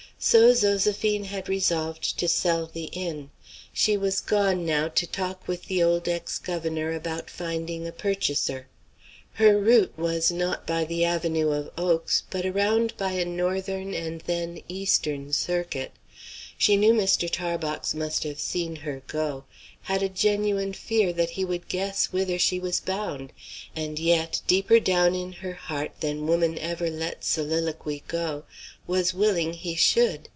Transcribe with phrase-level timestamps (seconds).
[0.23, 3.31] So Zoséphine had resolved to sell the inn.
[3.73, 8.67] She was gone, now, to talk with the old ex governor about finding a purchaser.
[9.33, 14.21] Her route was not by the avenue of oaks, but around by a northern and
[14.27, 15.91] then eastern circuit.
[16.55, 17.27] She knew Mr.
[17.27, 19.45] Tarbox must have seen her go;
[19.85, 23.33] had a genuine fear that he would guess whither she was bound,
[23.75, 28.43] and yet, deeper down in her heart than woman ever lets soliloquy go,
[28.85, 30.29] was willing he should.